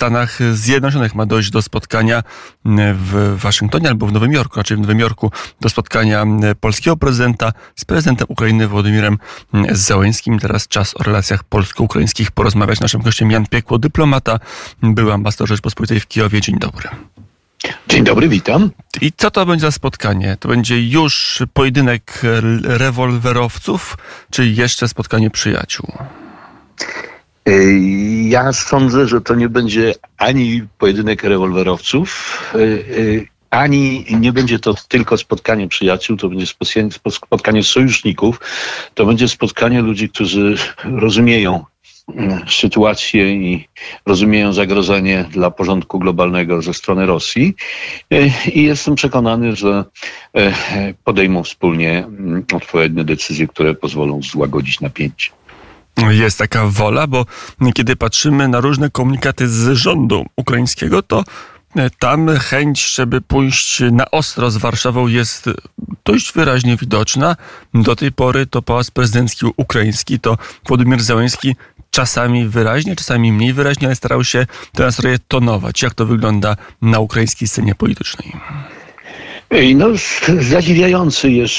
[0.00, 2.22] Stanach Zjednoczonych ma dojść do spotkania
[2.94, 6.26] w Waszyngtonie albo w Nowym Jorku, raczej w Nowym Jorku, do spotkania
[6.60, 9.18] polskiego prezydenta z prezydentem Ukrainy Włodymirem
[9.70, 10.38] Załęskim.
[10.38, 12.80] Teraz czas o relacjach polsko-ukraińskich porozmawiać.
[12.80, 14.38] Naszym gościem Jan Piekło, dyplomata,
[14.82, 16.40] był ambasador Rzeczpospolitej w Kijowie.
[16.40, 16.88] Dzień dobry.
[17.88, 18.70] Dzień dobry, witam.
[19.00, 20.36] I co to będzie za spotkanie?
[20.40, 22.20] To będzie już pojedynek
[22.64, 23.98] rewolwerowców,
[24.30, 25.92] czy jeszcze spotkanie przyjaciół?
[28.24, 32.60] Ja sądzę, że to nie będzie ani pojedynek rewolwerowców, e, e,
[33.50, 36.46] ani nie będzie to tylko spotkanie przyjaciół, to będzie
[37.10, 38.40] spotkanie sojuszników,
[38.94, 41.64] to będzie spotkanie ludzi, którzy rozumieją
[42.08, 43.68] e, sytuację i
[44.06, 47.54] rozumieją zagrożenie dla porządku globalnego ze strony Rosji.
[48.54, 49.84] I jestem przekonany, że
[51.04, 52.06] podejmą wspólnie
[52.54, 55.30] odpowiednie decyzje, które pozwolą złagodzić napięcie
[56.08, 57.26] jest taka wola, bo
[57.74, 61.24] kiedy patrzymy na różne komunikaty z rządu ukraińskiego, to
[61.76, 65.50] e, tam chęć, żeby pójść na ostro z Warszawą jest
[66.04, 67.36] dość wyraźnie widoczna.
[67.74, 71.56] Do tej pory to pałac prezydencki ukraiński, to Władimir Załęski
[71.90, 75.82] czasami wyraźnie, czasami mniej wyraźnie, ale starał się te nastroje tonować.
[75.82, 78.32] Jak to wygląda na ukraińskiej scenie politycznej?
[79.74, 79.86] No,
[80.40, 81.56] zadziwiający jest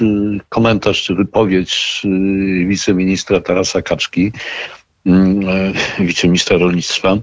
[0.00, 0.04] y,
[0.48, 4.32] komentarz czy wypowiedź y, wiceministra Tarasa Kaczki,
[5.06, 5.72] mm, e,
[6.04, 7.18] wiceministra rolnictwa,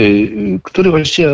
[0.00, 1.28] y, który właściwie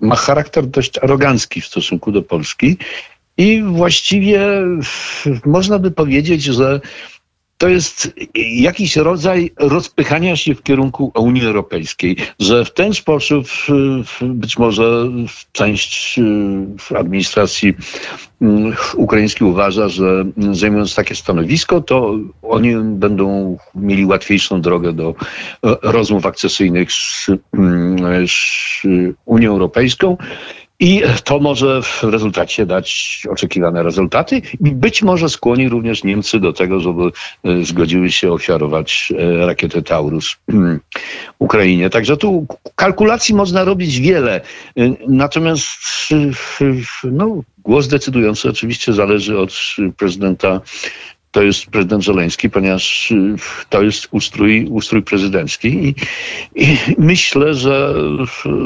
[0.00, 2.76] ma charakter dość arogancki w stosunku do Polski
[3.38, 4.40] i właściwie
[5.44, 6.80] można by powiedzieć, że
[7.58, 13.46] to jest jakiś rodzaj rozpychania się w kierunku Unii Europejskiej, że w ten sposób
[14.22, 15.08] być może
[15.52, 16.20] część
[16.96, 17.74] administracji
[18.42, 25.76] mm, ukraińskiej uważa, że zajmując takie stanowisko, to oni będą mieli łatwiejszą drogę do e,
[25.82, 28.82] rozmów akcesyjnych z, mm, z
[29.24, 30.16] Unią Europejską.
[30.80, 36.52] I to może w rezultacie dać oczekiwane rezultaty i być może skłoni również Niemcy do
[36.52, 37.02] tego, żeby
[37.44, 40.80] e, zgodziły się ofiarować e, rakietę Taurus mm,
[41.38, 41.90] Ukrainie.
[41.90, 44.40] Także tu kalkulacji można robić wiele.
[44.76, 45.68] E, natomiast
[47.04, 49.52] no, głos decydujący oczywiście zależy od
[49.96, 50.60] prezydenta
[51.36, 53.36] to jest prezydent Żeleński, ponieważ y,
[53.68, 55.94] to jest ustrój, ustrój prezydencki i,
[56.54, 57.94] i myślę, że,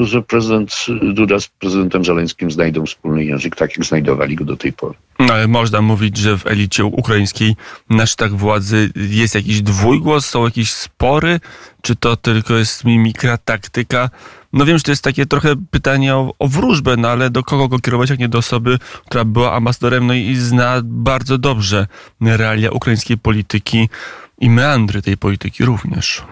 [0.01, 4.73] że prezydent Duda z prezydentem Żeleńskim znajdą wspólny język, tak jak znajdowali go do tej
[4.73, 4.93] pory.
[5.19, 7.55] No, ale można mówić, że w elicie ukraińskiej
[7.89, 11.39] na szczytach władzy jest jakiś dwójgłos, są jakieś spory,
[11.81, 14.09] czy to tylko jest mimikra, taktyka?
[14.53, 17.67] No wiem, że to jest takie trochę pytanie o, o wróżbę, no ale do kogo
[17.67, 21.87] go kierować, jak nie do osoby, która była ambasadorem, no i zna bardzo dobrze
[22.21, 23.89] realia ukraińskiej polityki
[24.39, 26.23] i meandry tej polityki również.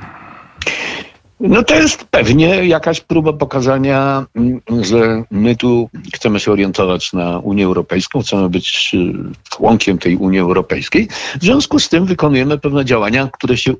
[1.40, 7.40] No to jest pewnie jakaś próba pokazania, mm, że my tu chcemy się orientować na
[7.40, 9.14] Unię Europejską, chcemy być y,
[9.50, 11.08] członkiem tej Unii Europejskiej.
[11.40, 13.74] W związku z tym wykonujemy pewne działania, które się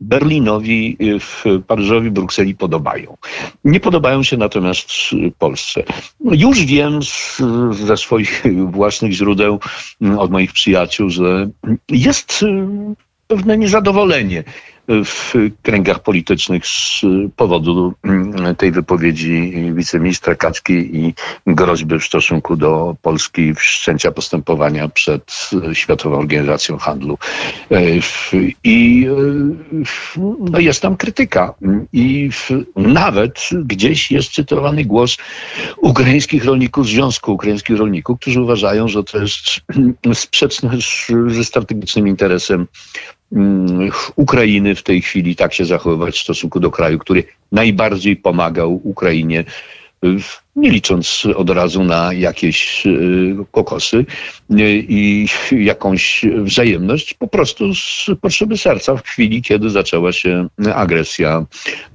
[0.00, 3.16] Berlinowi, y, w Paryżowi, Brukseli podobają.
[3.64, 4.90] Nie podobają się natomiast
[5.38, 5.82] Polsce.
[6.20, 8.44] Już wiem z, ze swoich
[8.78, 9.60] własnych źródeł,
[10.00, 11.48] mm, od moich przyjaciół, że
[11.88, 12.66] jest y,
[13.26, 14.44] pewne niezadowolenie
[14.88, 17.00] w kręgach politycznych z
[17.36, 21.14] powodu mm, tej wypowiedzi wiceministra Kaczki i
[21.46, 27.18] groźby w stosunku do Polski wszczęcia postępowania przed Światową Organizacją Handlu.
[27.70, 27.82] E,
[28.64, 29.06] I
[29.72, 31.54] e, no jest tam krytyka.
[31.92, 32.30] I
[32.76, 35.16] nawet gdzieś jest cytowany głos
[35.76, 39.44] ukraińskich rolników, Związku Ukraińskich Rolników, którzy uważają, że to jest
[40.14, 40.70] sprzeczne
[41.28, 42.66] ze strategicznym interesem
[43.23, 43.23] Mm,
[44.16, 49.44] Ukrainy w tej chwili tak się zachowywać w stosunku do kraju, który najbardziej pomagał Ukrainie,
[50.56, 54.04] nie licząc od razu na jakieś y, kokosy y,
[54.88, 61.46] i jakąś wzajemność, po prostu z potrzeby serca w chwili, kiedy zaczęła się agresja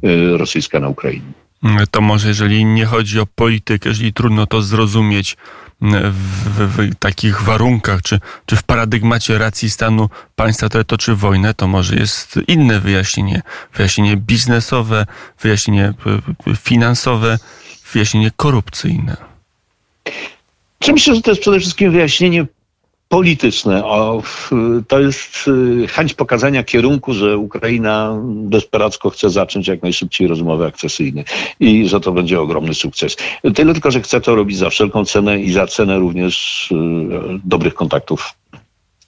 [0.04, 1.49] y, rosyjska na Ukrainę.
[1.92, 5.38] To może, jeżeli nie chodzi o politykę, jeżeli trudno to zrozumieć,
[5.82, 11.68] w, w, takich warunkach, czy, czy w paradygmacie racji stanu państwa, które toczy wojnę, to
[11.68, 13.42] może jest inne wyjaśnienie.
[13.74, 15.06] Wyjaśnienie biznesowe,
[15.42, 15.94] wyjaśnienie
[16.58, 17.40] finansowe,
[17.94, 19.18] wyjaśnienie korupcyjne.
[20.92, 22.46] Myślę, że to jest przede wszystkim wyjaśnienie
[23.10, 23.86] polityczne.
[23.86, 24.24] O,
[24.88, 25.48] to jest
[25.84, 31.24] y, chęć pokazania kierunku, że Ukraina desperacko chce zacząć jak najszybciej rozmowy akcesyjne
[31.60, 33.18] i że to będzie ogromny sukces.
[33.56, 36.76] Tyle tylko, że chce to robić za wszelką cenę i za cenę również y,
[37.46, 38.34] dobrych kontaktów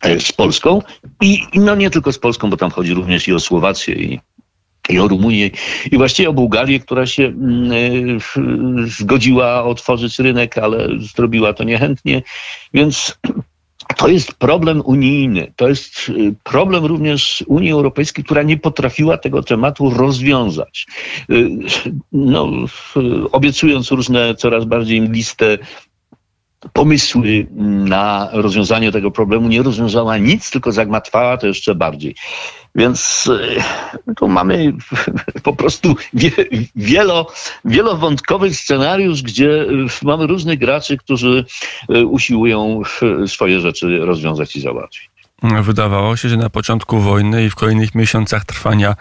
[0.01, 0.81] e, z Polską
[1.21, 4.19] i no nie tylko z Polską, bo tam chodzi również i o Słowację i
[4.89, 5.49] i o Rumunię,
[5.91, 12.21] i właściwie o Bułgarię, która się mm, e, zgodziła otworzyć rynek, ale zrobiła to niechętnie.
[12.73, 13.17] Więc
[14.01, 15.53] to jest problem unijny.
[15.55, 20.87] To jest y, problem również Unii Europejskiej, która nie potrafiła tego tematu rozwiązać.
[21.29, 21.49] Y,
[22.11, 22.49] no,
[23.31, 25.57] obiecując różne coraz bardziej mgliste
[26.73, 27.47] pomysły
[27.85, 32.15] na rozwiązanie tego problemu, nie rozwiązała nic, tylko zagmatwała to jeszcze bardziej.
[32.75, 33.29] Więc
[34.07, 34.73] e, tu mamy
[35.43, 35.95] po prostu
[36.75, 37.27] wielo,
[37.65, 39.65] wielowątkowy scenariusz, gdzie
[40.03, 41.45] mamy różnych graczy, którzy
[41.89, 42.81] e, usiłują
[43.27, 45.11] swoje rzeczy rozwiązać i załatwić.
[45.61, 48.95] Wydawało się, że na początku wojny i w kolejnych miesiącach trwania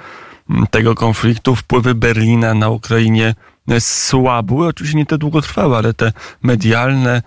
[0.70, 3.34] tego konfliktu wpływy Berlina na Ukrainie
[3.78, 4.66] słabły.
[4.66, 6.12] Oczywiście nie te długotrwałe, ale te
[6.42, 7.22] medialne,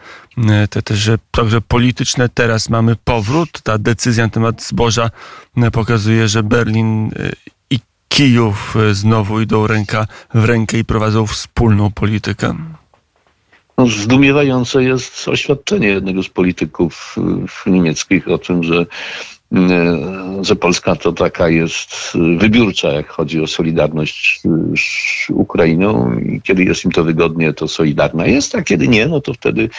[0.70, 2.30] te też także polityczne.
[2.30, 3.62] Teraz mamy powrót.
[3.62, 5.10] Ta decyzja na temat zboża
[5.72, 7.12] pokazuje, że Berlin
[7.70, 12.56] i Kijów znowu idą ręka w rękę i prowadzą wspólną politykę.
[13.78, 17.16] No, zdumiewające jest oświadczenie jednego z polityków
[17.66, 18.86] niemieckich o tym, że E,
[20.42, 24.42] że Polska to taka jest wybiórcza, jak chodzi o solidarność
[24.76, 25.30] z
[25.64, 29.34] Ukrainą i kiedy jest im to wygodnie, to solidarna jest, a kiedy nie, no to
[29.34, 29.70] wtedy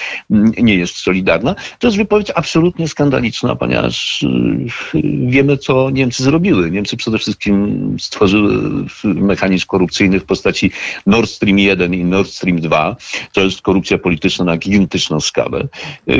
[0.59, 1.55] nie jest solidarna.
[1.79, 6.71] To jest wypowiedź absolutnie skandaliczna, ponieważ e, wiemy, co Niemcy zrobiły.
[6.71, 10.71] Niemcy przede wszystkim stworzyły mechanizm korupcyjny w postaci
[11.07, 12.97] Nord Stream 1 i Nord Stream 2.
[13.33, 15.69] To jest korupcja polityczna na gigantyczną skalę.
[16.09, 16.15] E,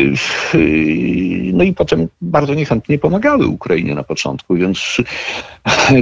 [1.53, 4.97] no i potem bardzo niechętnie pomagały Ukrainie na początku, więc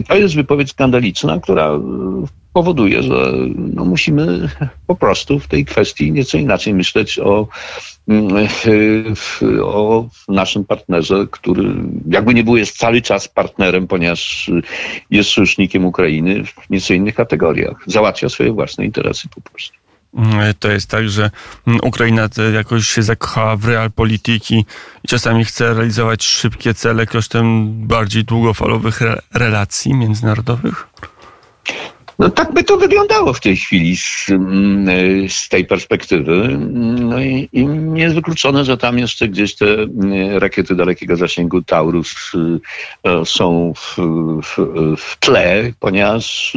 [0.09, 1.79] to jest wypowiedź skandaliczna, która
[2.53, 4.49] powoduje, że no musimy
[4.87, 7.49] po prostu w tej kwestii nieco inaczej myśleć o,
[9.65, 11.75] o naszym partnerze, który
[12.09, 14.51] jakby nie był jest cały czas partnerem, ponieważ
[15.11, 17.77] jest sojusznikiem Ukrainy w nieco innych kategoriach.
[17.87, 19.83] Załatwia swoje własne interesy po prostu.
[20.15, 21.31] Mm, to jest tak, że
[21.67, 24.65] mm, Ukraina jakoś się zakochała w realpolitiki
[25.05, 29.01] i czasami chce realizować szybkie cele kosztem bardziej długofalowych
[29.35, 30.89] relacji międzynarodowych?
[32.19, 36.59] No tak by to wyglądało w tej chwili z, mm, z tej perspektywy.
[37.01, 39.67] No i, i nie jest wykluczone, że tam jeszcze gdzieś te
[40.33, 42.33] rakiety dalekiego zasięgu Taurus
[43.05, 43.97] e, są w,
[44.43, 44.57] w,
[44.97, 46.57] w tle, ponieważ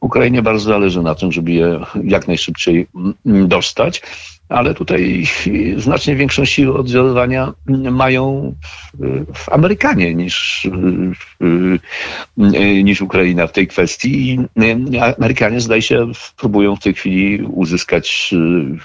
[0.00, 2.86] Ukrainie bardzo zależy na tym, żeby je jak najszybciej
[3.24, 4.02] dostać
[4.48, 5.26] ale tutaj
[5.76, 7.52] znacznie większą siłę oddziaływania
[7.90, 8.54] mają
[9.50, 10.68] Amerykanie niż,
[12.84, 14.38] niż Ukraina w tej kwestii.
[14.90, 16.06] I Amerykanie, zdaje się,
[16.36, 18.34] próbują w tej chwili uzyskać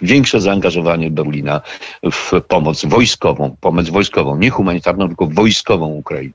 [0.02, 1.62] większe zaangażowanie Berlina
[2.12, 6.34] w pomoc wojskową, pomoc wojskową, nie humanitarną, tylko wojskową Ukrainie.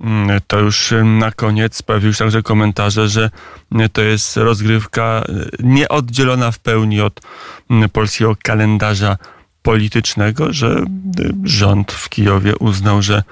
[0.00, 3.30] Mm, to już na koniec pojawiły się także komentarze, że
[3.92, 5.24] to jest rozgrywka
[5.58, 7.20] nieoddzielona w pełni od
[7.92, 9.16] polskiego kalendarza
[9.62, 10.84] politycznego, że
[11.44, 13.22] rząd w Kijowie uznał, że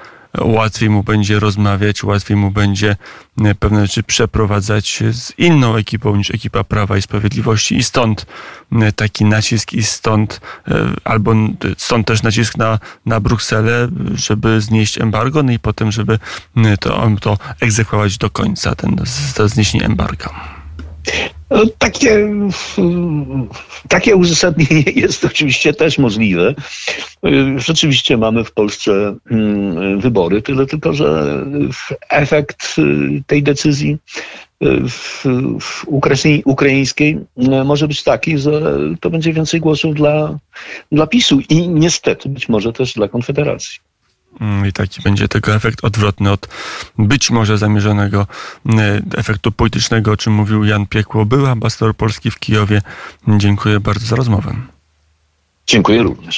[0.40, 2.96] łatwiej mu będzie rozmawiać, łatwiej mu będzie
[3.44, 8.26] e, pewne rzeczy przeprowadzać z inną ekipą niż ekipa Prawa i Sprawiedliwości i stąd
[8.72, 10.74] e, taki nacisk i stąd e,
[11.04, 11.34] albo
[11.78, 16.18] stąd też nacisk na, na Brukselę, żeby znieść embargo, no i potem, żeby
[16.80, 18.96] to, to egzekwować do końca, ten,
[19.34, 20.30] to zniesienie embarga.
[21.50, 22.28] No, takie,
[23.88, 26.54] takie uzasadnienie jest oczywiście też możliwe.
[27.56, 31.26] Rzeczywiście mamy w Polsce mm, wybory, tyle tylko, że
[32.10, 32.76] efekt
[33.26, 33.98] tej decyzji
[36.44, 37.18] ukraińskiej
[37.64, 40.38] może być taki, że to będzie więcej głosów dla,
[40.92, 43.78] dla PiSu i niestety być może też dla Konfederacji.
[44.40, 46.48] Mm, I taki będzie tego efekt odwrotny od
[46.98, 48.26] być może zamierzonego
[48.66, 51.26] mm, efektu politycznego, o czym mówił Jan Piekło.
[51.26, 52.82] Był ambasador Polski w Kijowie.
[53.28, 54.54] Dziękuję bardzo za rozmowę.
[55.66, 56.34] Dziękuję również.